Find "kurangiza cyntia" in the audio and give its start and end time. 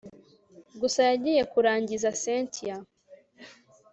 1.51-2.75